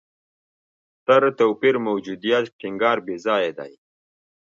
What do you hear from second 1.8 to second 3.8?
موجودیت ټینګار بېځایه دی.